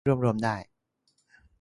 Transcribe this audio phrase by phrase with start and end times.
[0.03, 0.55] เท่าที่รวบรวมได้